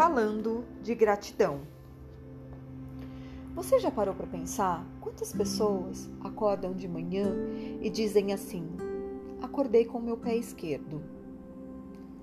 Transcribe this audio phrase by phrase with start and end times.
[0.00, 1.60] falando de gratidão.
[3.54, 7.36] Você já parou para pensar quantas pessoas acordam de manhã
[7.82, 8.66] e dizem assim:
[9.42, 11.02] Acordei com meu pé esquerdo.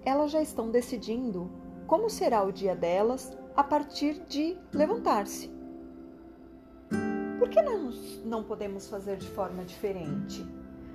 [0.04, 1.52] Elas já estão decidindo
[1.86, 5.48] como será o dia delas a partir de levantar-se.
[7.38, 10.44] Por que nós não podemos fazer de forma diferente?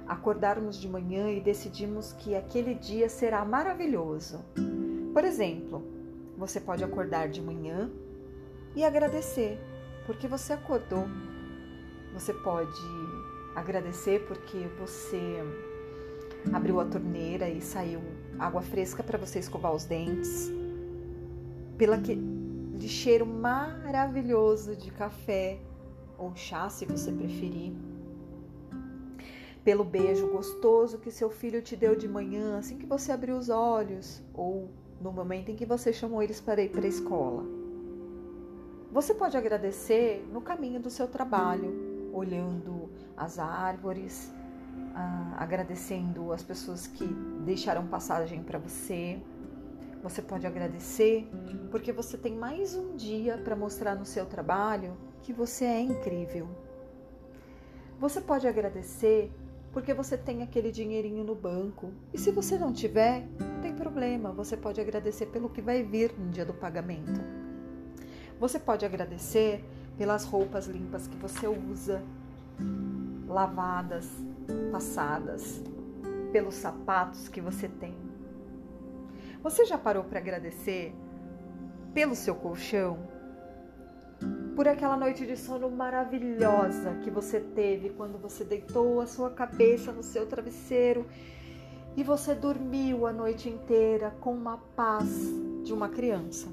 [0.05, 4.45] Acordarmos de manhã e decidimos que aquele dia será maravilhoso.
[5.15, 6.02] Por exemplo,
[6.47, 7.89] você pode acordar de manhã
[8.75, 9.61] e agradecer
[10.05, 11.07] porque você acordou.
[12.15, 12.83] Você pode
[13.55, 15.39] agradecer porque você
[16.53, 18.03] abriu a torneira e saiu
[18.41, 20.51] água fresca para você escovar os dentes.
[21.79, 25.61] Pelo de cheiro maravilhoso de café
[26.19, 27.73] ou chá, se você preferir.
[29.63, 33.49] Pelo beijo gostoso que seu filho te deu de manhã assim que você abriu os
[33.49, 34.69] olhos ou
[35.03, 37.45] no momento em que você chamou eles para ir para a escola.
[38.93, 44.31] Você pode agradecer no caminho do seu trabalho, olhando as árvores,
[44.95, 47.07] ah, agradecendo as pessoas que
[47.45, 49.21] deixaram passagem para você.
[50.03, 51.29] Você pode agradecer
[51.71, 56.49] porque você tem mais um dia para mostrar no seu trabalho que você é incrível.
[57.99, 59.33] Você pode agradecer
[59.73, 61.93] porque você tem aquele dinheirinho no banco.
[62.13, 66.13] E se você não tiver, não tem problema, você pode agradecer pelo que vai vir
[66.19, 67.21] no dia do pagamento.
[68.39, 69.65] Você pode agradecer
[69.97, 72.03] pelas roupas limpas que você usa,
[73.27, 74.11] lavadas,
[74.71, 75.63] passadas,
[76.33, 77.95] pelos sapatos que você tem.
[79.43, 80.95] Você já parou para agradecer
[81.95, 82.99] pelo seu colchão?
[84.55, 89.93] Por aquela noite de sono maravilhosa que você teve quando você deitou a sua cabeça
[89.93, 91.07] no seu travesseiro
[91.97, 95.09] e você dormiu a noite inteira com uma paz
[95.65, 96.49] de uma criança.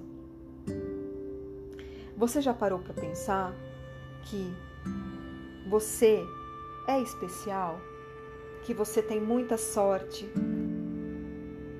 [2.15, 3.53] Você já parou para pensar
[4.23, 4.53] que
[5.69, 6.21] você
[6.87, 7.79] é especial,
[8.63, 10.29] que você tem muita sorte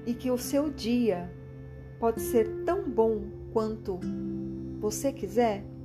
[0.06, 1.34] e que o seu dia
[1.98, 3.22] pode ser tão bom
[3.54, 4.00] quanto
[4.80, 5.79] você quiser?